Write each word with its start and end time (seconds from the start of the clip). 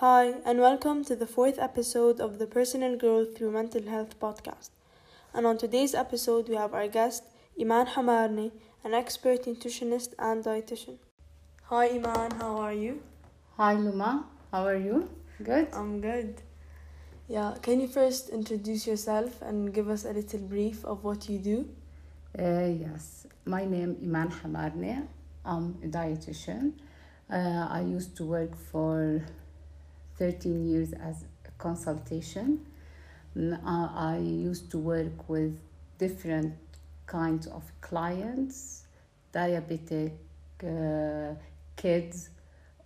Hi, 0.00 0.36
and 0.46 0.60
welcome 0.60 1.04
to 1.04 1.14
the 1.14 1.26
fourth 1.26 1.58
episode 1.58 2.20
of 2.20 2.38
the 2.38 2.46
Personal 2.46 2.96
Growth 2.96 3.36
Through 3.36 3.50
Mental 3.50 3.82
Health 3.82 4.18
podcast. 4.18 4.70
And 5.34 5.44
on 5.44 5.58
today's 5.58 5.94
episode, 5.94 6.48
we 6.48 6.54
have 6.54 6.72
our 6.72 6.88
guest, 6.88 7.24
Eman 7.60 7.86
Hamarneh, 7.86 8.50
an 8.82 8.94
expert 8.94 9.44
nutritionist 9.44 10.14
and 10.18 10.42
dietitian. 10.42 10.96
Hi, 11.64 11.90
Eman, 11.90 12.32
how 12.40 12.56
are 12.56 12.72
you? 12.72 13.02
Hi 13.58 13.74
Luma, 13.74 14.24
how 14.50 14.64
are 14.64 14.78
you? 14.78 15.10
Good. 15.42 15.68
I'm 15.74 16.00
good. 16.00 16.40
Yeah, 17.28 17.56
can 17.60 17.78
you 17.78 17.86
first 17.86 18.30
introduce 18.30 18.86
yourself 18.86 19.42
and 19.42 19.74
give 19.74 19.90
us 19.90 20.06
a 20.06 20.14
little 20.14 20.40
brief 20.40 20.82
of 20.86 21.04
what 21.04 21.28
you 21.28 21.38
do? 21.38 21.68
Uh, 22.38 22.72
yes, 22.72 23.26
my 23.44 23.66
name 23.66 23.98
is 24.00 24.08
Eman 24.08 24.32
Hamarneh. 24.32 25.06
I'm 25.44 25.76
a 25.84 25.88
dietitian. 25.88 26.72
Uh, 27.30 27.68
I 27.68 27.82
used 27.82 28.16
to 28.16 28.24
work 28.24 28.56
for 28.56 29.22
13 30.24 30.68
years 30.68 30.92
as 30.92 31.24
a 31.46 31.50
consultation. 31.56 32.60
Uh, 33.34 33.56
I 34.12 34.18
used 34.18 34.70
to 34.72 34.78
work 34.78 35.28
with 35.30 35.58
different 35.96 36.52
kinds 37.06 37.46
of 37.46 37.62
clients, 37.80 38.84
diabetic, 39.32 40.12
uh, 40.62 41.34
kids, 41.76 42.28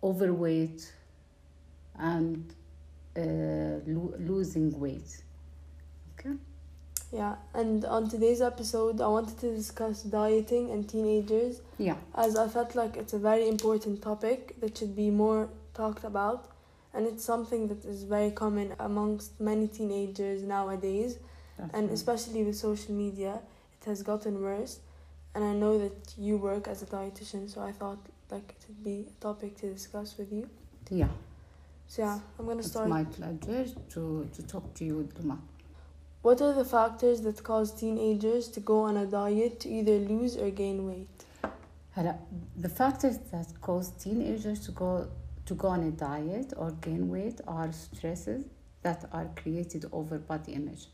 overweight, 0.00 0.92
and 1.98 2.54
uh, 3.16 3.20
lo- 3.86 4.14
losing 4.20 4.78
weight. 4.78 5.10
Okay. 6.12 6.36
Yeah, 7.12 7.34
and 7.52 7.84
on 7.84 8.08
today's 8.08 8.42
episode, 8.42 9.00
I 9.00 9.08
wanted 9.08 9.38
to 9.40 9.56
discuss 9.56 10.02
dieting 10.04 10.70
and 10.70 10.88
teenagers 10.88 11.62
Yeah. 11.78 11.96
as 12.14 12.36
I 12.36 12.46
felt 12.46 12.76
like 12.76 12.96
it's 12.96 13.12
a 13.12 13.18
very 13.18 13.48
important 13.48 14.02
topic 14.02 14.54
that 14.60 14.78
should 14.78 14.94
be 14.94 15.10
more 15.10 15.48
talked 15.74 16.04
about 16.04 16.53
and 16.94 17.06
it's 17.06 17.24
something 17.24 17.68
that 17.68 17.84
is 17.84 18.04
very 18.04 18.30
common 18.30 18.74
amongst 18.78 19.40
many 19.40 19.66
teenagers 19.68 20.42
nowadays. 20.42 21.18
That's 21.58 21.74
and 21.74 21.90
especially 21.90 22.42
with 22.44 22.56
social 22.56 22.94
media 22.94 23.40
it 23.80 23.84
has 23.86 24.02
gotten 24.02 24.40
worse. 24.42 24.80
And 25.34 25.44
i 25.44 25.52
know 25.52 25.78
that 25.78 26.14
you 26.16 26.36
work 26.36 26.68
as 26.68 26.82
a 26.82 26.86
dietitian 26.86 27.50
so 27.52 27.60
i 27.60 27.72
thought 27.72 27.98
like 28.30 28.48
it 28.56 28.64
would 28.68 28.84
be 28.84 29.06
a 29.08 29.22
topic 29.22 29.56
to 29.58 29.72
discuss 29.72 30.16
with 30.18 30.32
you. 30.32 30.48
Yeah. 30.90 31.08
So 31.88 32.02
yeah 32.02 32.18
i'm 32.38 32.44
going 32.44 32.58
to 32.58 32.62
start. 32.62 32.88
my 32.88 33.04
pleasure 33.04 33.74
to, 33.90 34.28
to 34.34 34.42
talk 34.46 34.72
to 34.74 34.84
you 34.84 35.08
Duma. 35.16 35.38
what 36.22 36.40
are 36.40 36.54
the 36.54 36.64
factors 36.64 37.20
that 37.22 37.42
cause 37.42 37.72
teenagers 37.72 38.48
to 38.48 38.60
go 38.60 38.82
on 38.82 38.96
a 38.96 39.06
diet 39.06 39.60
to 39.60 39.68
either 39.68 39.98
lose 39.98 40.36
or 40.36 40.50
gain 40.50 40.86
weight? 40.86 41.08
The 42.56 42.68
factors 42.68 43.18
that 43.30 43.48
cause 43.60 43.90
teenagers 44.04 44.60
to 44.66 44.72
go 44.72 45.06
to 45.46 45.54
go 45.54 45.68
on 45.68 45.82
a 45.84 45.90
diet 45.90 46.52
or 46.56 46.70
gain 46.72 47.08
weight 47.08 47.40
are 47.46 47.72
stresses 47.72 48.44
that 48.82 49.04
are 49.12 49.30
created 49.36 49.86
over 49.92 50.18
body 50.18 50.52
image. 50.52 50.88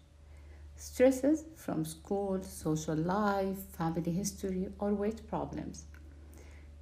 Stresses 0.77 1.45
from 1.57 1.85
school, 1.85 2.43
social 2.43 2.97
life, 2.97 3.59
family 3.77 4.13
history, 4.13 4.69
or 4.79 4.95
weight 4.95 5.29
problems. 5.29 5.85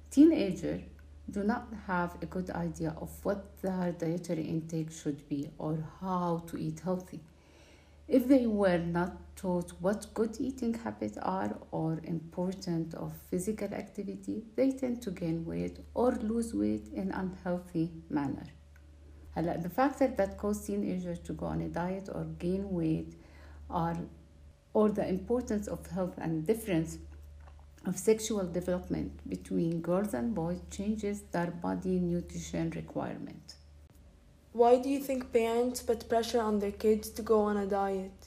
Teenagers 0.09 0.81
do 1.29 1.43
not 1.43 1.67
have 1.85 2.17
a 2.21 2.25
good 2.25 2.49
idea 2.51 2.95
of 2.99 3.09
what 3.23 3.61
their 3.61 3.91
dietary 3.91 4.43
intake 4.43 4.91
should 4.91 5.27
be 5.27 5.49
or 5.57 5.83
how 5.99 6.43
to 6.47 6.57
eat 6.57 6.79
healthy 6.79 7.19
if 8.09 8.27
they 8.27 8.47
were 8.47 8.79
not 8.79 9.35
taught 9.35 9.71
what 9.79 10.13
good 10.15 10.35
eating 10.39 10.73
habits 10.73 11.17
are 11.21 11.55
or 11.71 12.01
importance 12.03 12.93
of 12.95 13.13
physical 13.29 13.71
activity, 13.73 14.43
they 14.55 14.71
tend 14.71 15.01
to 15.03 15.11
gain 15.11 15.45
weight 15.45 15.77
or 15.93 16.11
lose 16.13 16.53
weight 16.53 16.87
in 16.93 17.11
unhealthy 17.11 17.91
manner. 18.09 18.47
The 19.35 19.69
factors 19.69 20.17
that 20.17 20.37
cause 20.37 20.65
teenagers 20.65 21.19
to 21.19 21.33
go 21.33 21.45
on 21.45 21.61
a 21.61 21.69
diet 21.69 22.09
or 22.11 22.25
gain 22.39 22.69
weight 22.71 23.13
are 23.69 23.95
or 24.73 24.89
the 24.89 25.07
importance 25.07 25.67
of 25.67 25.85
health 25.87 26.15
and 26.17 26.45
difference 26.45 26.97
of 27.85 27.97
sexual 27.97 28.45
development 28.45 29.29
between 29.29 29.81
girls 29.81 30.13
and 30.13 30.35
boys 30.35 30.59
changes 30.69 31.21
their 31.31 31.51
body 31.51 31.99
nutrition 31.99 32.71
requirement 32.71 33.55
why 34.59 34.77
do 34.83 34.89
you 34.89 34.99
think 34.99 35.31
parents 35.31 35.81
put 35.81 36.09
pressure 36.09 36.41
on 36.41 36.59
their 36.59 36.77
kids 36.83 37.09
to 37.09 37.21
go 37.21 37.37
on 37.49 37.55
a 37.57 37.65
diet 37.65 38.19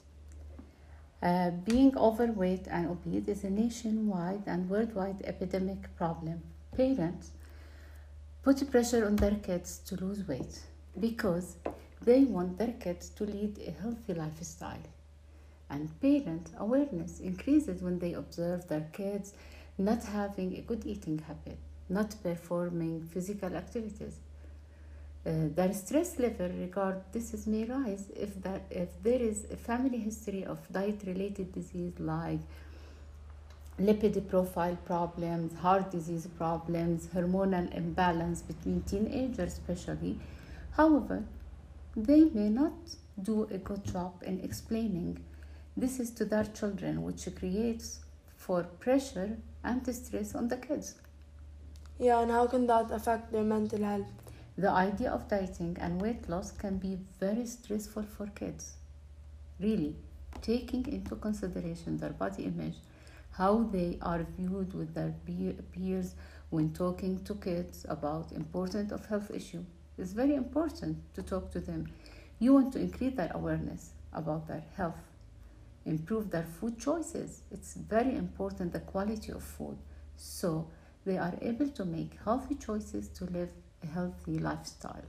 Uh, 1.22 1.50
being 1.70 1.97
overweight 1.97 2.66
and 2.76 2.84
obese 2.94 3.28
is 3.28 3.44
a 3.44 3.50
nationwide 3.50 4.43
and 4.53 4.69
worldwide 4.69 5.20
epidemic 5.32 5.82
problem. 6.00 6.38
Parents 6.76 7.31
put 8.43 8.59
pressure 8.72 9.06
on 9.06 9.16
their 9.16 9.37
kids 9.48 9.78
to 9.87 9.94
lose 10.04 10.26
weight 10.31 10.54
because 10.98 11.47
they 12.09 12.25
want 12.25 12.59
their 12.59 12.75
kids 12.84 13.04
to 13.16 13.25
lead 13.25 13.54
a 13.59 13.70
healthy 13.82 14.14
lifestyle. 14.14 14.87
And 15.70 16.00
parent 16.00 16.47
awareness 16.59 17.20
increases 17.20 17.82
when 17.82 17.99
they 18.00 18.14
observe 18.14 18.66
their 18.66 18.87
kids 18.93 19.34
not 19.78 20.03
having 20.19 20.50
a 20.56 20.66
good 20.70 20.84
eating 20.93 21.19
habit, 21.28 21.59
not 21.88 22.10
performing 22.22 22.94
physical 23.14 23.54
activities. 23.54 24.16
Uh, 25.25 25.47
their 25.55 25.72
stress 25.72 26.19
level 26.19 26.49
regard 26.59 27.00
this 27.12 27.33
is 27.33 27.47
may 27.47 27.65
rise 27.65 28.06
if 28.16 28.43
that 28.43 28.62
if 28.71 28.88
there 29.05 29.22
is 29.22 29.44
a 29.53 29.56
family 29.56 29.99
history 29.99 30.44
of 30.44 30.59
diet 30.72 31.00
related 31.06 31.53
disease 31.53 31.93
like 32.00 32.41
lipid 33.78 34.16
profile 34.28 34.77
problems 34.84 35.55
heart 35.61 35.93
disease 35.93 36.27
problems 36.38 37.06
hormonal 37.15 37.72
imbalance 37.72 38.43
between 38.43 38.82
teenagers 38.82 39.53
especially. 39.53 40.19
However 40.72 41.22
they 41.97 42.25
may 42.25 42.49
not 42.49 42.97
do 43.22 43.44
a 43.53 43.59
good 43.59 43.84
job 43.84 44.25
in 44.27 44.41
explaining 44.41 45.21
this 45.77 46.00
is 46.00 46.11
to 46.15 46.25
their 46.25 46.47
children 46.47 47.05
which 47.05 47.28
creates 47.37 48.00
for 48.37 48.65
pressure 48.81 49.37
and 49.62 49.87
stress 49.94 50.34
on 50.34 50.49
the 50.49 50.56
kids. 50.56 50.97
Yeah 52.00 52.22
and 52.22 52.32
how 52.32 52.49
can 52.49 52.66
that 52.66 52.91
affect 52.91 53.31
their 53.31 53.44
mental 53.44 53.84
health 53.84 54.22
The 54.62 54.71
idea 54.71 55.11
of 55.11 55.27
dieting 55.27 55.77
and 55.81 56.00
weight 56.00 56.28
loss 56.28 56.53
can 56.53 56.78
be 56.78 56.97
very 57.19 57.47
stressful 57.47 58.05
for 58.05 58.28
kids. 58.28 58.77
Really, 59.59 59.97
taking 60.41 60.87
into 60.87 61.17
consideration 61.17 61.97
their 61.97 62.12
body 62.12 62.45
image, 62.45 62.77
how 63.33 63.65
they 63.65 63.99
are 64.00 64.25
viewed 64.39 64.73
with 64.73 64.95
their 64.95 65.17
peers 65.73 66.15
when 66.50 66.73
talking 66.73 67.25
to 67.25 67.34
kids 67.34 67.84
about 67.89 68.31
important 68.31 68.93
of 68.93 69.05
health 69.06 69.33
issue 69.33 69.65
is 69.99 70.12
very 70.12 70.37
important 70.37 70.97
to 71.15 71.25
talk 71.25 71.50
to 71.50 71.59
them. 71.59 71.91
You 72.39 72.55
want 72.55 72.73
to 72.75 72.79
increase 72.79 73.17
their 73.17 73.33
awareness 73.34 73.91
about 74.12 74.47
their 74.47 74.62
health, 74.77 75.03
improve 75.87 76.31
their 76.31 76.47
food 76.61 76.79
choices. 76.79 77.43
It's 77.50 77.75
very 77.75 78.15
important 78.15 78.75
the 78.75 78.79
quality 78.79 79.33
of 79.33 79.43
food 79.43 79.79
so 80.17 80.69
they 81.05 81.19
are 81.19 81.34
able 81.43 81.69
to 81.71 81.84
make 81.84 82.17
healthy 82.25 82.55
choices 82.55 83.09
to 83.09 83.25
live 83.25 83.49
a 83.82 83.87
healthy 83.87 84.38
lifestyle. 84.38 85.09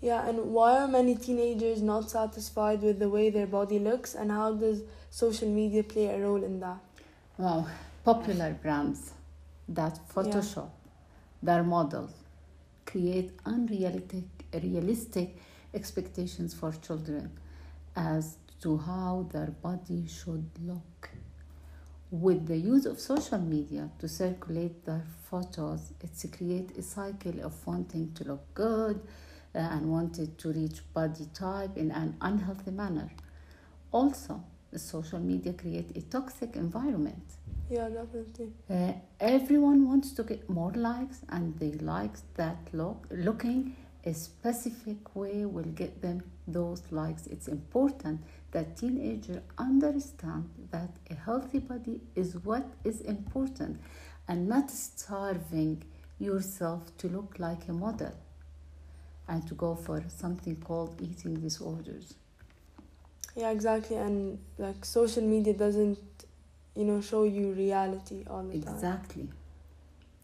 yeah 0.00 0.28
and 0.28 0.38
why 0.56 0.68
are 0.78 0.88
many 0.88 1.14
teenagers 1.14 1.82
not 1.82 2.10
satisfied 2.10 2.80
with 2.82 2.98
the 2.98 3.08
way 3.08 3.30
their 3.30 3.46
body 3.46 3.78
looks 3.78 4.14
and 4.14 4.30
how 4.30 4.52
does 4.54 4.82
social 5.10 5.48
media 5.48 5.82
play 5.82 6.06
a 6.06 6.18
role 6.18 6.42
in 6.42 6.60
that 6.60 6.78
Wow, 7.38 7.66
popular 8.04 8.52
brands 8.62 9.12
that 9.68 9.98
Photoshop 10.14 10.70
their 11.42 11.62
models 11.62 12.12
create 12.86 13.30
unrealistic 13.44 14.24
realistic 14.62 15.36
expectations 15.74 16.52
for 16.54 16.72
children 16.86 17.30
as 17.96 18.36
to 18.62 18.76
how 18.78 19.28
their 19.32 19.46
body 19.62 20.06
should 20.06 20.48
look. 20.62 21.10
With 22.10 22.46
the 22.46 22.56
use 22.56 22.86
of 22.86 22.98
social 23.00 23.38
media 23.38 23.88
to 24.00 24.08
circulate 24.08 24.84
their 24.84 25.04
photos, 25.30 25.92
it's 26.00 26.26
create 26.36 26.76
a 26.76 26.82
cycle 26.82 27.40
of 27.44 27.54
wanting 27.66 28.12
to 28.14 28.24
look 28.24 28.54
good 28.54 29.00
uh, 29.54 29.58
and 29.58 29.90
wanted 29.90 30.38
to 30.38 30.52
reach 30.52 30.80
body 30.92 31.26
type 31.34 31.76
in 31.76 31.90
an 31.92 32.16
unhealthy 32.20 32.70
manner. 32.70 33.10
Also, 33.92 34.42
the 34.72 34.78
social 34.78 35.18
media 35.18 35.52
create 35.52 35.96
a 35.96 36.02
toxic 36.02 36.56
environment. 36.56 37.24
yeah 37.70 37.88
definitely 37.88 38.48
Uh, 38.68 38.92
everyone 39.20 39.80
wants 39.90 40.08
to 40.16 40.22
get 40.22 40.48
more 40.48 40.72
likes, 40.72 41.18
and 41.28 41.58
the 41.58 41.72
likes 41.94 42.22
that 42.34 42.58
look 42.72 43.06
looking 43.10 43.74
a 44.04 44.14
specific 44.14 45.14
way 45.14 45.44
will 45.44 45.70
get 45.82 46.00
them 46.02 46.22
those 46.48 46.82
likes. 46.90 47.26
It's 47.26 47.48
important 47.48 48.20
that 48.52 48.76
teenagers 48.76 49.42
understand 49.58 50.48
that 50.70 50.90
a 51.10 51.14
healthy 51.14 51.58
body 51.58 52.00
is 52.14 52.36
what 52.44 52.66
is 52.84 53.00
important, 53.02 53.80
and 54.30 54.48
not 54.48 54.70
starving 54.70 55.82
yourself 56.20 56.96
to 56.98 57.08
look 57.08 57.38
like 57.38 57.66
a 57.68 57.72
model, 57.72 58.14
and 59.26 59.46
to 59.48 59.54
go 59.54 59.74
for 59.74 60.02
something 60.08 60.56
called 60.56 60.94
eating 61.02 61.34
disorders. 61.40 62.14
Yeah, 63.34 63.50
exactly. 63.50 63.96
And 63.96 64.38
like 64.58 64.84
social 64.84 65.24
media 65.24 65.54
doesn't, 65.54 65.98
you 66.76 66.84
know, 66.84 67.00
show 67.00 67.24
you 67.24 67.52
reality 67.52 68.24
all 68.30 68.44
the 68.44 68.60
time. 68.60 68.74
Exactly. 68.74 69.28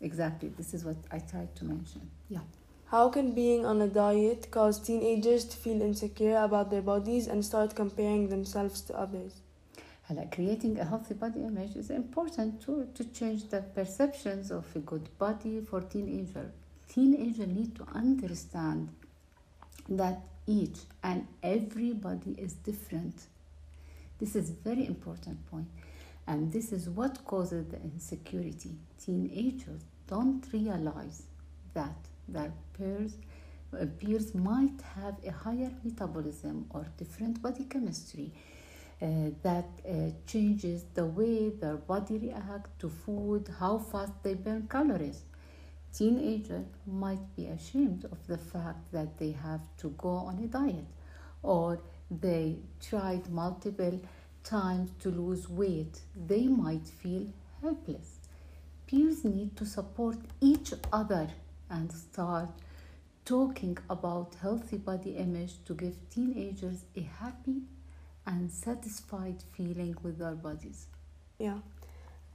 Exactly. 0.00 0.50
This 0.56 0.72
is 0.74 0.84
what 0.84 0.96
I 1.10 1.18
tried 1.18 1.54
to 1.56 1.64
mention. 1.64 2.02
Yeah. 2.28 2.46
how 2.94 3.08
can 3.14 3.32
being 3.36 3.64
on 3.66 3.80
a 3.82 3.88
diet 3.88 4.42
cause 4.56 4.78
teenagers 4.88 5.44
to 5.52 5.56
feel 5.56 5.80
insecure 5.82 6.36
about 6.42 6.70
their 6.70 6.82
bodies 6.82 7.26
and 7.26 7.44
start 7.44 7.74
comparing 7.74 8.28
themselves 8.28 8.80
to 8.82 8.96
others? 8.96 9.40
هلا 10.05 10.29
creating 10.29 10.79
a 10.79 10.85
healthy 10.85 11.13
body 11.13 11.43
image 11.43 11.75
is 11.75 11.89
important 11.89 12.61
to, 12.61 12.87
to 12.93 13.03
change 13.05 13.49
the 13.49 13.61
perceptions 13.61 14.51
of 14.51 14.65
a 14.75 14.79
good 14.79 15.07
body 15.17 15.61
for 15.61 15.81
teenager. 15.81 16.51
Teenager 16.89 17.47
need 17.47 17.75
to 17.75 17.85
understand 17.93 18.89
that 19.89 20.17
each 20.47 20.79
and 21.03 21.27
everybody 21.43 22.31
is 22.37 22.53
different. 22.53 23.27
This 24.19 24.35
is 24.35 24.49
very 24.49 24.85
important 24.85 25.37
point. 25.49 25.67
And 26.27 26.51
this 26.51 26.71
is 26.71 26.89
what 26.89 27.23
causes 27.25 27.65
the 27.67 27.81
insecurity. 27.81 28.75
Teenagers 29.03 29.81
don't 30.07 30.45
realize 30.53 31.23
that 31.73 31.95
their 32.27 32.51
peers, 32.77 33.13
uh, 33.73 33.85
peers 33.99 34.35
might 34.35 34.79
have 34.95 35.15
a 35.25 35.31
higher 35.31 35.71
metabolism 35.83 36.65
or 36.69 36.85
different 36.97 37.41
body 37.41 37.63
chemistry 37.63 38.31
uh, 38.31 38.54
that 39.00 39.66
uh, 39.88 40.10
changes 40.26 40.84
the 40.94 41.04
way 41.04 41.50
their 41.50 41.76
body 41.76 42.18
react 42.18 42.78
to 42.80 42.88
food, 42.88 43.48
how 43.58 43.78
fast 43.78 44.12
they 44.22 44.34
burn 44.34 44.66
calories. 44.70 45.22
Teenagers 45.92 46.66
might 46.86 47.34
be 47.36 47.46
ashamed 47.46 48.04
of 48.06 48.26
the 48.26 48.38
fact 48.38 48.92
that 48.92 49.18
they 49.18 49.32
have 49.32 49.60
to 49.78 49.90
go 49.98 50.08
on 50.08 50.38
a 50.38 50.46
diet 50.46 50.86
or 51.42 51.80
they 52.10 52.56
tried 52.80 53.28
multiple 53.30 54.00
times 54.44 54.90
to 55.00 55.10
lose 55.10 55.48
weight. 55.48 56.00
They 56.26 56.46
might 56.46 56.86
feel 56.86 57.26
helpless. 57.62 58.20
Peers 58.86 59.24
need 59.24 59.56
to 59.56 59.66
support 59.66 60.16
each 60.40 60.72
other 60.92 61.28
and 61.70 61.90
start 61.92 62.50
talking 63.24 63.76
about 63.90 64.36
healthy 64.40 64.76
body 64.76 65.16
image 65.16 65.64
to 65.64 65.74
give 65.74 65.96
teenagers 66.10 66.84
a 66.96 67.00
happy 67.00 67.62
and 68.26 68.50
satisfied 68.50 69.42
feeling 69.52 69.96
with 70.02 70.18
their 70.18 70.34
bodies. 70.34 70.86
Yeah. 71.38 71.58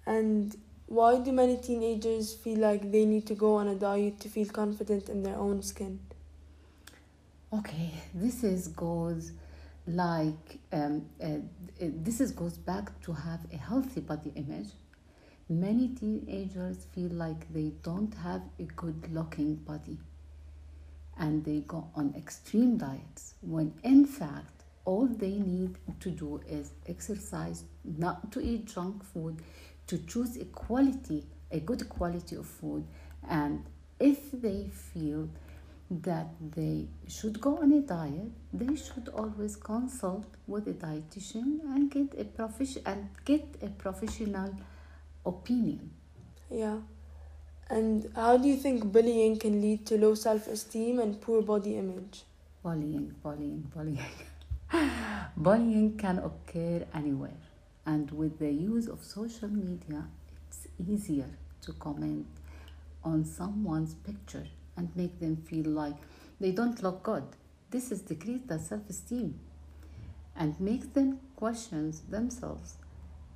And 0.06 0.56
why 0.88 1.20
do 1.20 1.32
many 1.32 1.58
teenagers 1.58 2.34
feel 2.34 2.60
like 2.60 2.92
they 2.92 3.06
need 3.06 3.26
to 3.28 3.36
go 3.36 3.56
on 3.56 3.68
a 3.68 3.76
diet 3.76 4.20
to 4.22 4.30
feel 4.30 4.48
confident 4.48 5.10
in 5.10 5.24
their 5.24 5.38
own 5.38 5.62
skin? 5.62 6.00
Okay, 7.54 7.92
this 8.14 8.44
is 8.44 8.70
goes 8.70 9.34
like 9.88 10.60
um, 10.72 11.06
uh, 11.22 11.38
this 11.80 12.22
is 12.22 12.32
goes 12.32 12.58
back 12.58 13.00
to 13.02 13.12
have 13.14 13.40
a 13.52 13.58
healthy 13.58 14.00
body 14.00 14.32
image. 14.36 14.70
Many 15.50 15.90
teenagers 15.90 16.86
feel 16.96 17.12
like 17.12 17.52
they 17.54 17.74
don't 17.84 18.14
have 18.24 18.42
a 18.58 18.64
good 18.64 19.14
looking 19.14 19.56
body 19.56 19.98
and 21.18 21.44
they 21.44 21.60
go 21.68 21.90
on 21.94 22.14
extreme 22.18 22.78
diets 22.78 23.36
when 23.42 23.74
in 23.84 24.06
fact 24.06 24.61
all 24.86 25.08
they 25.08 25.32
need 25.32 25.78
to 26.00 26.10
do 26.10 26.42
is 26.48 26.72
exercise, 26.88 27.64
not 27.84 28.32
to 28.32 28.42
eat 28.42 28.66
junk 28.66 29.04
food, 29.04 29.38
to 29.88 29.98
choose 30.00 30.38
a 30.38 30.46
quality, 30.46 31.26
a 31.52 31.60
good 31.60 31.88
quality 31.90 32.36
of 32.36 32.46
food, 32.46 32.86
and 33.30 33.64
if 34.00 34.32
they 34.32 34.68
feel 34.94 35.30
that 35.90 36.28
they 36.56 36.88
should 37.08 37.40
go 37.42 37.58
on 37.58 37.74
a 37.74 37.82
diet, 37.82 38.32
they 38.54 38.76
should 38.76 39.10
always 39.14 39.58
consult 39.58 40.26
with 40.48 40.68
a 40.68 40.74
dietitian 40.74 41.60
and 41.76 41.92
get 41.92 42.20
a 42.20 42.24
prof- 42.24 42.78
and 42.86 43.10
get 43.26 43.46
a 43.62 43.68
professional 43.68 44.56
opinion. 45.26 45.92
Yeah. 46.50 46.78
And 47.70 48.10
how 48.16 48.38
do 48.38 48.48
you 48.48 48.58
think 48.58 48.92
bullying 48.92 49.38
can 49.38 49.62
lead 49.62 49.86
to 49.88 49.98
low 49.98 50.16
self 50.16 50.48
esteem 50.48 51.00
and 51.00 51.20
poor 51.22 51.42
body 51.42 51.78
image? 51.78 52.24
Bullying, 52.64 53.16
bullying, 53.22 53.72
bullying. 53.74 54.00
bullying 55.38 55.98
can 55.98 56.20
occur 56.20 56.86
anywhere, 56.94 57.38
and 57.86 58.10
with 58.12 58.40
the 58.40 58.52
use 58.52 58.88
of 58.88 59.04
social 59.04 59.50
media, 59.50 60.06
it's 60.48 60.68
easier 60.88 61.30
to 61.62 61.74
comment 61.74 62.26
on 63.04 63.26
someone's 63.26 63.96
picture 63.96 64.48
and 64.78 64.96
make 64.96 65.20
them 65.20 65.36
feel 65.36 65.66
like 65.66 65.96
they 66.40 66.52
don't 66.52 66.82
look 66.82 67.04
good. 67.04 67.24
This 67.70 67.92
is 67.92 68.02
decrease 68.02 68.42
their 68.48 68.60
self-esteem 68.60 69.40
and 70.36 70.60
makes 70.60 70.88
them 70.88 71.20
question 71.36 71.94
themselves. 72.10 72.76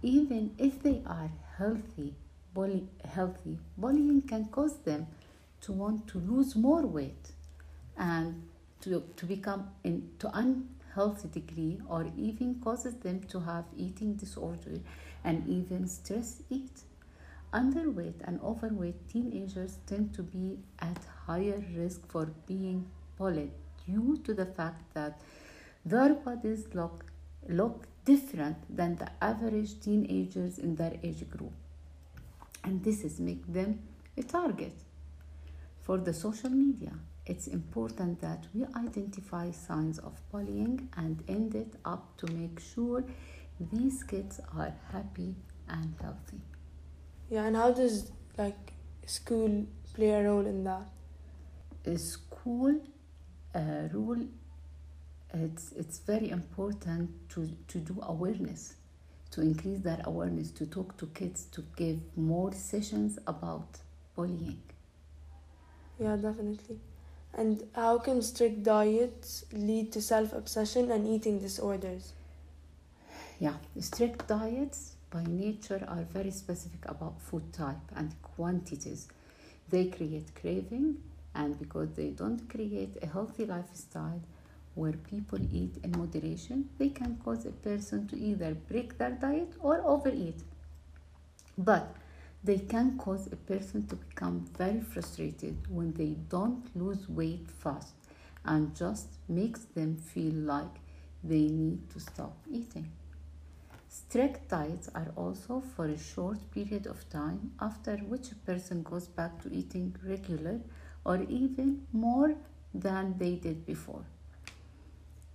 Even 0.01 0.55
if 0.57 0.81
they 0.81 1.01
are 1.05 1.31
healthy, 1.57 2.13
bully, 2.53 2.87
healthy, 3.03 3.59
bullying 3.77 4.21
can 4.21 4.45
cause 4.45 4.77
them 4.79 5.07
to 5.61 5.71
want 5.71 6.07
to 6.07 6.19
lose 6.19 6.55
more 6.55 6.85
weight 6.85 7.31
and 7.97 8.43
to, 8.81 9.03
to 9.15 9.25
become 9.25 9.69
in, 9.83 10.09
to 10.19 10.29
unhealthy 10.95 11.27
degree 11.27 11.79
or 11.89 12.07
even 12.17 12.55
causes 12.63 12.95
them 12.95 13.21
to 13.23 13.39
have 13.39 13.65
eating 13.75 14.13
disorder 14.15 14.79
and 15.23 15.47
even 15.47 15.87
stress 15.87 16.41
eat. 16.49 16.81
Underweight 17.53 18.21
and 18.23 18.39
overweight 18.41 19.09
teenagers 19.09 19.77
tend 19.87 20.13
to 20.13 20.23
be 20.23 20.57
at 20.79 20.99
higher 21.25 21.63
risk 21.75 22.01
for 22.07 22.25
being 22.47 22.85
bullied 23.17 23.51
due 23.85 24.19
to 24.23 24.33
the 24.33 24.45
fact 24.45 24.93
that 24.93 25.21
their 25.85 26.13
bodies 26.13 26.67
look, 26.73 27.05
look 27.47 27.87
different 28.03 28.57
than 28.75 28.95
the 28.95 29.09
average 29.21 29.79
teenagers 29.79 30.57
in 30.57 30.75
their 30.75 30.93
age 31.03 31.29
group. 31.29 31.53
And 32.63 32.83
this 32.83 33.03
is 33.03 33.19
make 33.19 33.45
them 33.51 33.79
a 34.17 34.23
target 34.23 34.73
for 35.81 35.97
the 35.97 36.13
social 36.13 36.49
media. 36.49 36.91
It's 37.25 37.47
important 37.47 38.21
that 38.21 38.47
we 38.53 38.65
identify 38.75 39.51
signs 39.51 39.97
of 39.99 40.13
bullying 40.31 40.89
and 40.95 41.23
end 41.27 41.55
it 41.55 41.75
up 41.83 42.15
to 42.17 42.31
make 42.31 42.59
sure 42.59 43.03
these 43.71 44.03
kids 44.03 44.39
are 44.55 44.73
happy 44.91 45.35
and 45.67 45.95
healthy. 46.01 46.41
Yeah, 47.29 47.45
and 47.45 47.55
how 47.55 47.71
does 47.71 48.11
like 48.37 48.73
school 49.05 49.65
play 49.93 50.11
a 50.11 50.23
role 50.23 50.45
in 50.45 50.63
that? 50.65 50.87
A 51.85 51.97
school 51.97 52.79
uh, 53.53 53.87
rule 53.91 54.27
it's 55.33 55.71
it's 55.73 55.99
very 55.99 56.29
important 56.29 57.09
to 57.29 57.49
to 57.67 57.79
do 57.79 57.99
awareness 58.03 58.75
to 59.31 59.41
increase 59.41 59.79
that 59.79 60.01
awareness 60.07 60.51
to 60.51 60.65
talk 60.65 60.95
to 60.97 61.07
kids 61.07 61.45
to 61.45 61.63
give 61.75 61.99
more 62.15 62.53
sessions 62.53 63.19
about 63.27 63.79
bullying 64.15 64.61
Yeah, 65.99 66.15
definitely. 66.17 66.79
And 67.35 67.63
how 67.75 67.97
can 67.99 68.21
strict 68.21 68.63
diets 68.63 69.45
lead 69.51 69.91
to 69.91 70.01
self 70.01 70.33
obsession 70.33 70.89
and 70.91 71.07
eating 71.07 71.39
disorders? 71.39 72.13
yeah 73.39 73.55
strict 73.79 74.27
diets 74.27 74.95
by 75.09 75.23
nature 75.23 75.83
are 75.87 76.03
very 76.13 76.31
specific 76.31 76.83
about 76.87 77.19
food 77.21 77.51
type 77.53 77.91
and 77.95 78.13
quantities 78.21 79.07
they 79.69 79.85
create 79.85 80.33
craving 80.39 80.95
and 81.33 81.59
because 81.59 81.89
they 81.95 82.09
don't 82.09 82.49
create 82.49 82.95
a 83.01 83.07
healthy 83.07 83.45
lifestyle 83.45 84.21
where 84.75 84.93
people 84.93 85.39
eat 85.51 85.75
in 85.83 85.91
moderation 85.97 86.69
they 86.77 86.89
can 86.89 87.17
cause 87.25 87.45
a 87.45 87.51
person 87.67 88.07
to 88.07 88.17
either 88.17 88.53
break 88.69 88.97
their 88.97 89.11
diet 89.11 89.51
or 89.59 89.81
overeat 89.85 90.41
but 91.57 91.93
they 92.45 92.59
can 92.59 92.97
cause 92.97 93.27
a 93.31 93.35
person 93.35 93.85
to 93.87 93.95
become 93.95 94.45
very 94.57 94.81
frustrated 94.81 95.55
when 95.69 95.91
they 95.93 96.15
don't 96.29 96.75
lose 96.75 97.09
weight 97.09 97.47
fast 97.63 97.95
and 98.45 98.75
just 98.75 99.07
makes 99.27 99.61
them 99.77 99.95
feel 99.97 100.33
like 100.33 100.75
they 101.23 101.47
need 101.61 101.89
to 101.89 101.99
stop 101.99 102.35
eating 102.49 102.91
Strict 103.97 104.49
diets 104.49 104.89
are 104.93 105.13
also 105.15 105.61
for 105.61 105.85
a 105.85 105.97
short 105.97 106.37
period 106.51 106.85
of 106.85 107.09
time, 107.09 107.53
after 107.61 107.95
which 107.95 108.29
a 108.29 108.35
person 108.35 108.83
goes 108.83 109.07
back 109.07 109.41
to 109.41 109.53
eating 109.53 109.95
regular 110.03 110.59
or 111.05 111.21
even 111.29 111.87
more 111.93 112.35
than 112.73 113.17
they 113.17 113.35
did 113.35 113.65
before. 113.65 114.03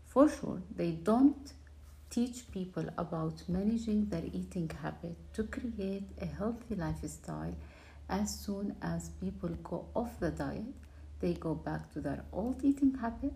For 0.05 0.29
sure, 0.29 0.61
they 0.77 0.91
don't 0.91 1.55
teach 2.11 2.51
people 2.51 2.85
about 2.99 3.43
managing 3.49 4.09
their 4.09 4.25
eating 4.25 4.71
habit 4.83 5.17
to 5.33 5.45
create 5.45 6.09
a 6.21 6.27
healthy 6.27 6.75
lifestyle. 6.75 7.55
As 8.09 8.37
soon 8.41 8.75
as 8.83 9.11
people 9.21 9.51
go 9.63 9.87
off 9.95 10.19
the 10.19 10.31
diet, 10.31 10.75
they 11.21 11.35
go 11.35 11.55
back 11.55 11.93
to 11.93 12.01
their 12.01 12.25
old 12.33 12.65
eating 12.65 12.95
habit 13.01 13.35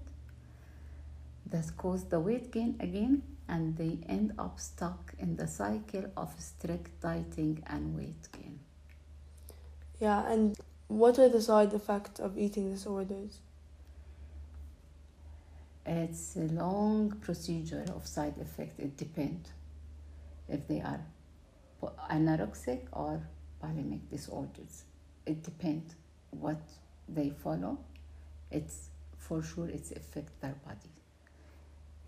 that 1.47 1.77
cause 1.77 2.05
the 2.05 2.19
weight 2.19 2.51
gain 2.51 2.77
again 2.81 3.23
and 3.49 3.77
they 3.77 3.99
end 4.09 4.33
up 4.39 4.59
stuck 4.59 5.15
in 5.19 5.37
the 5.37 5.47
cycle 5.47 6.05
of 6.17 6.35
strict 6.39 7.01
dieting 7.01 7.63
and 7.67 7.97
weight 7.97 8.29
gain. 8.33 8.59
Yeah, 10.01 10.27
and 10.31 10.59
what 10.89 11.19
are 11.19 11.29
the 11.29 11.41
side 11.41 11.73
effects 11.73 12.21
of 12.21 12.37
eating 12.39 12.73
disorders? 12.73 13.39
It's 15.87 16.37
a 16.37 16.49
long 16.53 17.11
procedure 17.21 17.85
of 17.95 18.07
side 18.07 18.35
effects. 18.41 18.79
It 18.79 18.97
depends 18.97 19.51
if 20.49 20.67
they 20.67 20.81
are 20.81 21.01
anorexic 22.11 22.87
or 22.93 23.21
bulimic 23.63 24.09
disorders. 24.11 24.85
It 25.27 25.43
depends 25.43 25.95
what 26.31 26.61
they 27.09 27.31
follow. 27.31 27.79
it's 28.51 28.91
for 29.19 29.43
sure 29.43 29.69
it's 29.69 29.91
affect 29.93 30.41
their 30.41 30.55
body. 30.65 30.91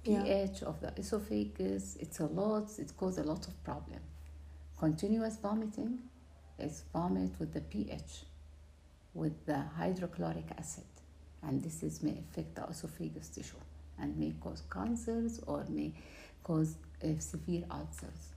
Yeah. 0.05 0.23
pH 0.23 0.63
of 0.63 0.81
the 0.81 0.93
esophagus, 0.97 1.97
it's 1.99 2.21
a 2.21 2.27
lot, 2.27 2.71
it 2.79 2.97
causes 2.97 3.25
a 3.25 3.29
lot 3.29 3.47
of 3.49 3.65
problem. 3.65 4.01
Continuous 4.79 5.37
vomiting 5.39 5.99
is 6.59 6.85
vomit 6.93 7.33
with 7.39 7.53
the 7.55 7.63
pH, 7.63 8.25
with 9.15 9.47
the 9.47 9.59
hydrochloric 9.79 10.47
acid, 10.59 10.85
and 11.47 11.63
this 11.63 11.83
is 11.83 12.03
may 12.03 12.19
affect 12.19 12.55
the 12.55 12.65
esophagus 12.65 13.29
tissue 13.29 13.57
and 13.99 14.17
may 14.19 14.35
cause 14.41 14.63
cancers 14.71 15.41
or 15.47 15.65
may 15.69 15.93
cause 16.43 16.77
uh, 17.05 17.19
severe 17.19 17.65
ulcers. 17.71 18.35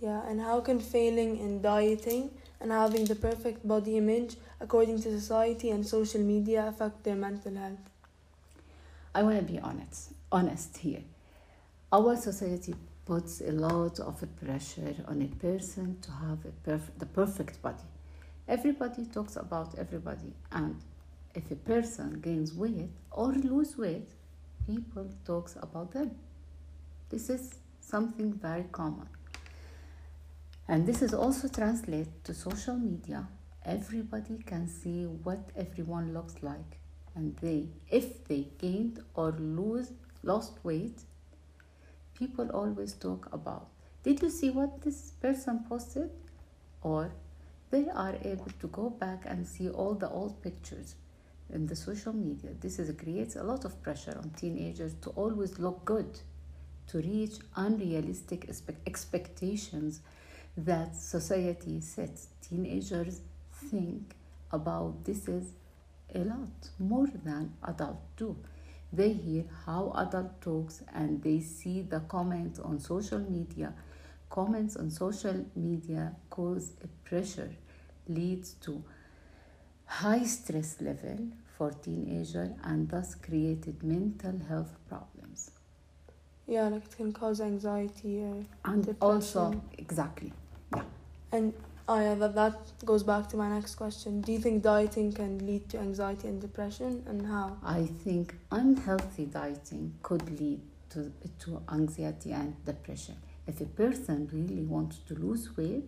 Yeah, 0.00 0.28
and 0.28 0.40
how 0.40 0.60
can 0.60 0.78
failing 0.78 1.38
in 1.38 1.62
dieting 1.62 2.30
and 2.60 2.70
having 2.70 3.06
the 3.06 3.14
perfect 3.14 3.66
body 3.66 3.96
image 3.96 4.36
according 4.60 5.00
to 5.02 5.10
society 5.10 5.70
and 5.70 5.86
social 5.86 6.20
media 6.20 6.66
affect 6.68 7.04
their 7.04 7.16
mental 7.16 7.54
health? 7.54 7.90
I 9.14 9.22
want 9.22 9.38
to 9.38 9.52
be 9.52 9.58
honest, 9.58 10.12
honest 10.30 10.76
here. 10.76 11.02
Our 11.90 12.16
society 12.16 12.74
puts 13.06 13.40
a 13.40 13.52
lot 13.52 13.98
of 14.00 14.22
pressure 14.44 14.94
on 15.08 15.22
a 15.22 15.28
person 15.36 15.98
to 16.02 16.10
have 16.10 16.38
a 16.44 16.68
perf- 16.68 16.98
the 16.98 17.06
perfect 17.06 17.62
body. 17.62 17.84
Everybody 18.48 19.06
talks 19.06 19.36
about 19.36 19.78
everybody, 19.78 20.34
and 20.52 20.76
if 21.36 21.50
a 21.50 21.54
person 21.54 22.20
gains 22.20 22.52
weight 22.52 22.90
or 23.12 23.28
lose 23.32 23.76
weight, 23.78 24.08
people 24.66 25.08
talks 25.24 25.56
about 25.62 25.92
them. 25.92 26.10
This 27.10 27.30
is 27.30 27.54
something 27.80 28.32
very 28.32 28.64
common. 28.72 29.08
And 30.66 30.86
this 30.86 31.02
is 31.02 31.14
also 31.14 31.46
translated 31.46 32.24
to 32.24 32.34
social 32.34 32.76
media. 32.76 33.28
Everybody 33.64 34.38
can 34.44 34.66
see 34.66 35.04
what 35.04 35.50
everyone 35.56 36.12
looks 36.12 36.42
like 36.42 36.80
and 37.16 37.36
they 37.38 37.66
if 37.90 38.24
they 38.28 38.46
gained 38.58 39.02
or 39.14 39.32
lose 39.32 39.92
lost 40.22 40.58
weight 40.62 41.00
people 42.14 42.48
always 42.50 42.92
talk 42.92 43.28
about 43.32 43.68
did 44.02 44.22
you 44.22 44.30
see 44.30 44.50
what 44.50 44.82
this 44.82 45.12
person 45.22 45.64
posted 45.68 46.10
or 46.82 47.10
they 47.70 47.88
are 47.88 48.14
able 48.22 48.52
to 48.60 48.68
go 48.68 48.90
back 48.90 49.24
and 49.26 49.46
see 49.46 49.68
all 49.70 49.94
the 49.94 50.08
old 50.10 50.40
pictures 50.42 50.94
in 51.52 51.66
the 51.66 51.76
social 51.76 52.12
media. 52.12 52.50
This 52.60 52.78
is 52.78 52.90
creates 52.96 53.36
a 53.36 53.42
lot 53.42 53.64
of 53.64 53.82
pressure 53.82 54.18
on 54.22 54.30
teenagers 54.30 54.94
to 55.02 55.10
always 55.10 55.58
look 55.58 55.84
good 55.84 56.18
to 56.88 56.98
reach 56.98 57.38
unrealistic 57.56 58.44
expect- 58.44 58.86
expectations 58.86 60.00
that 60.56 60.94
society 60.96 61.80
sets. 61.80 62.28
Teenagers 62.48 63.20
think 63.52 64.14
about 64.52 65.04
this 65.04 65.28
is 65.28 65.52
a 66.14 66.18
lot 66.18 66.70
more 66.78 67.08
than 67.24 67.52
adult 67.64 67.98
do. 68.16 68.36
They 68.92 69.12
hear 69.12 69.44
how 69.66 69.92
adult 69.96 70.40
talks 70.40 70.82
and 70.94 71.22
they 71.22 71.40
see 71.40 71.82
the 71.82 72.00
comments 72.00 72.58
on 72.60 72.78
social 72.78 73.18
media. 73.18 73.74
Comments 74.30 74.76
on 74.76 74.90
social 74.90 75.44
media 75.54 76.14
cause 76.30 76.72
a 76.82 76.86
pressure 77.08 77.50
leads 78.08 78.54
to 78.54 78.82
high 79.86 80.24
stress 80.24 80.80
level 80.80 81.18
for 81.56 81.70
teenager 81.70 82.52
and 82.64 82.88
thus 82.88 83.14
created 83.14 83.82
mental 83.82 84.38
health 84.48 84.74
problems 84.88 85.50
Yeah, 86.46 86.68
like 86.68 86.84
it 86.84 86.96
can 86.96 87.12
cause 87.12 87.40
anxiety 87.40 88.20
or 88.22 88.44
and 88.64 88.84
Depression. 88.84 89.00
also 89.00 89.62
exactly 89.78 90.32
Yeah. 90.74 90.82
and 91.32 91.52
oh 91.88 92.00
yeah, 92.00 92.14
that, 92.16 92.34
that 92.34 92.56
goes 92.84 93.02
back 93.02 93.28
to 93.30 93.36
my 93.36 93.48
next 93.48 93.76
question. 93.76 94.20
Do 94.20 94.32
you 94.32 94.38
think 94.40 94.62
dieting 94.62 95.12
can 95.12 95.46
lead 95.46 95.68
to 95.70 95.78
anxiety 95.78 96.28
and 96.28 96.40
depression 96.40 97.02
and 97.06 97.26
how? 97.26 97.56
I 97.64 97.86
think 98.04 98.34
unhealthy 98.50 99.26
dieting 99.26 99.94
could 100.02 100.38
lead 100.40 100.60
to, 100.90 101.12
to 101.40 101.62
anxiety 101.72 102.32
and 102.32 102.54
depression. 102.64 103.16
If 103.46 103.60
a 103.60 103.66
person 103.66 104.28
really 104.32 104.62
wants 104.62 104.98
to 105.08 105.14
lose 105.14 105.56
weight, 105.56 105.84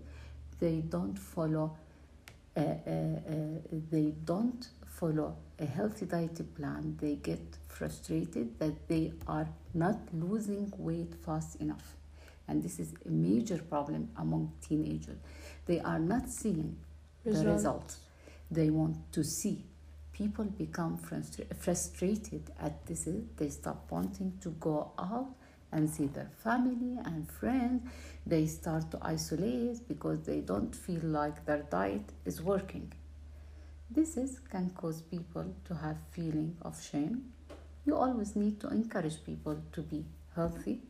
they 0.60 0.76
don't 0.80 1.18
follow 1.18 1.64
uh, 1.64 1.68
uh, 1.68 1.74
uh, 1.74 1.87
Uh, 2.56 2.60
uh, 2.60 2.64
uh, 2.64 3.34
they 3.90 4.14
don't 4.24 4.68
follow 4.84 5.36
a 5.60 5.64
healthy 5.66 6.06
diet 6.06 6.54
plan. 6.56 6.96
They 7.00 7.14
get 7.16 7.40
frustrated 7.68 8.58
that 8.58 8.88
they 8.88 9.12
are 9.26 9.48
not 9.74 9.98
losing 10.12 10.72
weight 10.76 11.14
fast 11.24 11.56
enough. 11.60 11.94
And 12.48 12.62
this 12.62 12.80
is 12.80 12.94
a 13.06 13.10
major 13.10 13.58
problem 13.58 14.08
among 14.16 14.52
teenagers. 14.66 15.18
They 15.66 15.80
are 15.80 15.98
not 16.00 16.28
seeing 16.30 16.76
the 17.24 17.30
Result. 17.30 17.46
result 17.54 17.96
they 18.50 18.70
want 18.70 19.12
to 19.12 19.22
see. 19.22 19.64
People 20.12 20.46
become 20.46 20.96
frustra- 20.98 21.44
frustrated 21.56 22.50
at 22.58 22.84
this. 22.86 23.08
They 23.36 23.50
stop 23.50 23.90
wanting 23.90 24.38
to 24.40 24.50
go 24.58 24.92
out 24.98 25.28
and 25.72 25.88
see 25.88 26.06
their 26.06 26.30
family 26.42 26.98
and 27.04 27.30
friends. 27.30 27.82
They 28.26 28.46
start 28.46 28.90
to 28.92 28.98
isolate 29.02 29.86
because 29.88 30.20
they 30.22 30.40
don't 30.40 30.74
feel 30.74 31.02
like 31.02 31.44
their 31.44 31.62
diet 31.70 32.12
is 32.24 32.42
working. 32.42 32.92
This 33.90 34.16
is 34.16 34.40
can 34.50 34.70
cause 34.70 35.02
people 35.02 35.54
to 35.66 35.74
have 35.74 35.96
feeling 36.10 36.56
of 36.62 36.82
shame. 36.82 37.32
You 37.86 37.96
always 37.96 38.36
need 38.36 38.60
to 38.60 38.68
encourage 38.68 39.24
people 39.24 39.58
to 39.72 39.82
be 39.82 40.04
healthy 40.34 40.82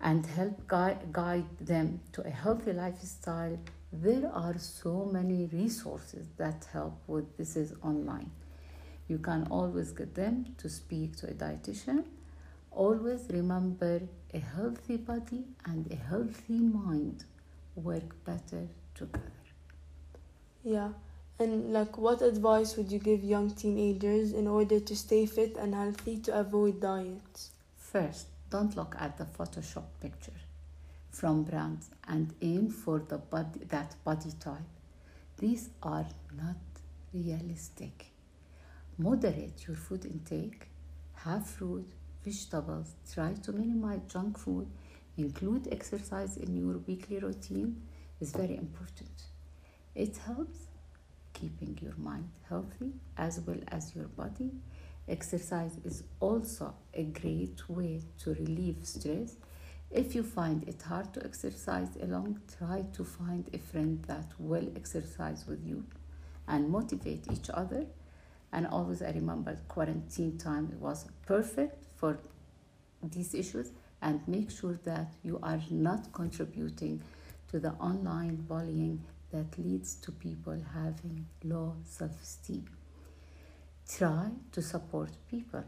and 0.00 0.26
help 0.26 0.66
guide, 0.66 1.12
guide 1.12 1.46
them 1.60 2.00
to 2.12 2.22
a 2.26 2.30
healthy 2.30 2.72
lifestyle 2.72 3.58
there 3.92 4.30
are 4.32 4.58
so 4.58 5.08
many 5.12 5.46
resources 5.52 6.26
that 6.36 6.66
help 6.72 7.00
with 7.06 7.36
this 7.36 7.56
is 7.56 7.74
online 7.82 8.30
you 9.06 9.18
can 9.18 9.46
always 9.50 9.92
get 9.92 10.14
them 10.14 10.44
to 10.58 10.68
speak 10.68 11.16
to 11.16 11.26
a 11.28 11.32
dietitian 11.32 12.04
always 12.74 13.26
remember 13.30 14.02
a 14.32 14.38
healthy 14.38 14.96
body 14.96 15.44
and 15.66 15.90
a 15.92 15.96
healthy 15.96 16.58
mind 16.58 17.24
work 17.76 18.24
better 18.24 18.68
together 18.94 19.30
Yeah. 20.64 20.90
And 21.38 21.72
like 21.72 21.98
what 21.98 22.22
advice 22.22 22.76
would 22.76 22.90
you 22.92 22.98
give 22.98 23.22
young 23.24 23.50
teenagers 23.50 24.32
in 24.32 24.46
order 24.46 24.80
to 24.80 24.96
stay 24.96 25.26
fit 25.26 25.56
and 25.56 25.74
healthy 25.74 26.18
to 26.18 26.38
avoid 26.38 26.80
diets? 26.80 27.50
First, 27.76 28.26
don't 28.50 28.76
look 28.76 28.94
at 28.98 29.16
the 29.18 29.24
Photoshop 29.24 29.84
picture 30.00 30.40
from 31.10 31.44
brands 31.44 31.90
and 32.08 32.34
aim 32.42 32.68
for 32.70 32.98
the 33.00 33.18
body, 33.18 33.60
that 33.68 33.94
body 34.04 34.32
type. 34.40 34.70
These 35.38 35.70
are 35.82 36.06
not 36.36 36.56
realistic. 37.12 38.06
Moderate 38.98 39.66
your 39.66 39.76
food 39.76 40.04
intake. 40.06 40.68
Have 41.14 41.46
fruit, 41.46 41.86
vegetables. 42.24 42.94
Try 43.12 43.34
to 43.34 43.52
minimize 43.52 44.00
junk 44.08 44.38
food. 44.38 44.68
Include 45.16 45.68
exercise 45.70 46.36
in 46.36 46.56
your 46.56 46.78
weekly 46.78 47.18
routine 47.18 47.82
is 48.20 48.32
very 48.32 48.56
important. 48.56 49.24
It 49.94 50.16
helps 50.16 50.66
keeping 51.32 51.78
your 51.82 51.94
mind 51.96 52.30
healthy 52.48 52.92
as 53.16 53.40
well 53.40 53.60
as 53.68 53.94
your 53.94 54.08
body. 54.08 54.50
Exercise 55.06 55.78
is 55.84 56.04
also 56.18 56.74
a 56.94 57.04
great 57.04 57.68
way 57.68 58.00
to 58.20 58.34
relieve 58.34 58.78
stress. 58.82 59.36
If 59.90 60.14
you 60.14 60.22
find 60.22 60.66
it 60.66 60.82
hard 60.82 61.12
to 61.14 61.24
exercise 61.24 61.96
alone, 62.02 62.40
try 62.58 62.84
to 62.94 63.04
find 63.04 63.48
a 63.52 63.58
friend 63.58 64.02
that 64.08 64.32
will 64.38 64.68
exercise 64.74 65.44
with 65.46 65.64
you 65.64 65.84
and 66.48 66.70
motivate 66.70 67.26
each 67.30 67.50
other. 67.52 67.86
And 68.52 68.66
always, 68.66 69.02
I 69.02 69.10
remember 69.10 69.58
quarantine 69.68 70.38
time 70.38 70.72
was 70.80 71.06
perfect 71.26 71.93
for 72.04 72.18
these 73.02 73.34
issues. 73.34 73.72
And 74.02 74.20
make 74.28 74.50
sure 74.50 74.78
that 74.84 75.14
you 75.22 75.38
are 75.42 75.62
not 75.70 76.12
contributing 76.12 77.02
to 77.50 77.58
the 77.58 77.70
online 77.90 78.36
bullying 78.36 79.02
that 79.32 79.58
leads 79.58 79.94
to 80.04 80.12
people 80.12 80.58
having 80.74 81.26
low 81.42 81.76
self 81.84 82.22
esteem. 82.22 82.66
Try 83.88 84.28
to 84.52 84.60
support 84.60 85.10
people, 85.30 85.64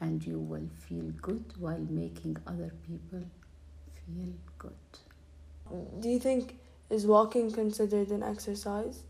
and 0.00 0.26
you 0.30 0.38
will 0.38 0.68
feel 0.86 1.08
good 1.28 1.46
while 1.58 1.86
making 2.02 2.36
other 2.46 2.72
people 2.86 3.24
feel 4.02 4.32
good. 4.58 4.90
Do 6.00 6.08
you 6.10 6.18
think 6.18 6.58
is 6.90 7.06
walking 7.06 7.50
considered 7.50 8.08
an 8.10 8.22
exercise? 8.22 9.02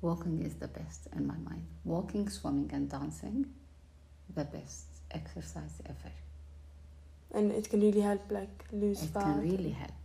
Walking 0.00 0.42
is 0.42 0.54
the 0.54 0.68
best 0.68 1.06
in 1.16 1.26
my 1.26 1.38
mind. 1.48 1.66
Walking, 1.84 2.28
swimming, 2.28 2.70
and 2.72 2.90
dancing, 2.90 3.46
the 4.34 4.44
best 4.44 4.95
exercise 5.18 5.74
ever. 5.92 6.12
And 7.36 7.52
it 7.52 7.68
can 7.70 7.80
really 7.80 8.00
help 8.10 8.22
like 8.30 8.56
lose 8.72 9.02
It 9.02 9.10
fat. 9.14 9.24
can 9.24 9.40
really 9.50 9.70
help, 9.82 9.98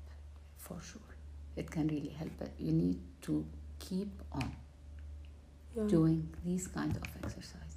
for 0.57 0.77
sure. 0.89 1.09
It 1.55 1.67
can 1.75 1.87
really 1.87 2.13
help, 2.19 2.31
but 2.39 2.51
you 2.57 2.71
need 2.83 2.99
to 3.27 3.45
keep 3.79 4.11
on 4.31 4.49
yeah. 5.75 5.83
doing 5.95 6.19
these 6.45 6.67
kind 6.77 6.93
of 6.99 7.03
exercise. 7.23 7.75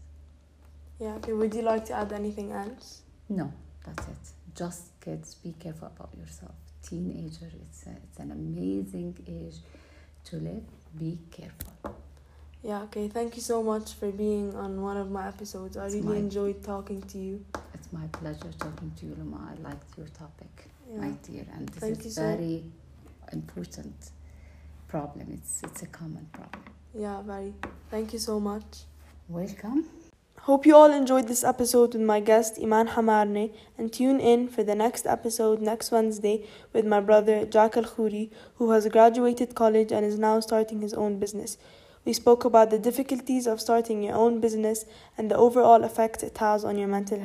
yeah. 1.01 1.15
Okay. 1.19 1.33
Would 1.33 1.55
you 1.55 1.63
like 1.63 1.85
to 1.87 1.95
add 1.95 2.13
anything 2.13 2.53
else? 2.53 3.03
No, 3.29 3.47
that's 3.85 4.07
it. 4.15 4.25
Just 4.55 4.83
kids, 5.01 5.35
be 5.45 5.53
careful 5.65 5.89
about 5.95 6.11
yourself. 6.21 6.55
Teenager, 6.83 7.51
it's, 7.63 7.87
a, 7.87 7.91
it's 8.05 8.19
an 8.19 8.31
amazing 8.31 9.17
age 9.27 9.57
to 10.27 10.37
live. 10.37 10.65
Be 10.99 11.19
careful. 11.31 11.73
Yeah, 12.65 12.83
okay. 12.85 13.09
Thank 13.09 13.37
you 13.37 13.43
so 13.43 13.63
much 13.63 13.93
for 13.95 14.11
being 14.11 14.55
on 14.57 14.81
one 14.81 14.97
of 14.97 15.11
my 15.11 15.29
episodes. 15.29 15.77
I 15.77 15.85
It's 15.87 15.95
really 15.97 16.19
enjoyed 16.19 16.63
talking 16.65 17.03
to 17.03 17.19
you. 17.19 17.45
It's 17.75 17.93
my 17.93 18.07
pleasure 18.07 18.51
talking 18.59 18.91
to 18.99 19.07
you, 19.07 19.15
Luma. 19.19 19.53
I 19.53 19.69
liked 19.69 19.99
your 19.99 20.07
topic, 20.09 20.71
Yeah. 20.91 21.01
my 21.03 21.11
dear, 21.27 21.45
and 21.55 21.69
this 21.69 21.79
Thank 21.81 22.07
is 22.07 22.15
so- 22.15 22.23
very 22.23 22.65
important 23.33 24.13
problem. 24.89 25.27
It's 25.37 25.63
it's 25.63 25.83
a 25.83 25.87
common 25.87 26.27
problem. 26.33 26.65
Yeah, 26.95 27.21
very. 27.23 27.53
Thank 27.91 28.15
you 28.15 28.19
so 28.19 28.41
much. 28.41 28.85
Welcome. 29.29 29.85
Hope 30.49 30.67
you 30.67 30.75
all 30.77 30.93
enjoyed 30.93 31.27
this 31.29 31.43
episode 31.45 31.93
with 31.95 32.03
my 32.15 32.21
guest 32.21 32.57
Eman 32.57 32.89
Hamarneh 32.95 33.51
and 33.79 33.93
tune 33.93 34.21
in 34.21 34.49
for 34.49 34.63
the 34.63 34.75
next 34.75 35.07
episode 35.07 35.61
next 35.63 35.91
Wednesday 35.91 36.47
with 36.75 36.87
my 36.87 37.01
brother 37.01 37.37
Jack 37.47 37.77
Al 37.79 37.85
Khouri 37.85 38.31
who 38.57 38.71
has 38.73 38.87
graduated 38.89 39.55
college 39.55 39.91
and 39.93 40.05
is 40.05 40.19
now 40.19 40.41
starting 40.41 40.81
his 40.83 40.93
own 40.95 41.19
business. 41.19 41.57
We 42.05 42.13
spoke 42.13 42.45
about 42.45 42.71
the 42.71 42.79
difficulties 42.79 43.47
of 43.47 43.61
starting 43.61 44.03
your 44.03 44.15
own 44.15 44.41
business 44.41 44.85
and 45.17 45.31
the 45.31 45.37
overall 45.37 45.85
effect 45.85 46.23
it 46.23 46.37
has 46.39 46.65
on 46.65 46.77
your 46.77 46.89
mental 46.89 47.19
health. 47.19 47.23